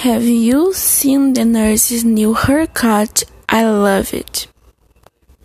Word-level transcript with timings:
Have 0.00 0.24
you 0.24 0.72
seen 0.72 1.34
the 1.34 1.44
nurse's 1.44 2.06
new 2.06 2.32
haircut? 2.32 3.22
I 3.50 3.68
love 3.68 4.14
it. 4.14 4.46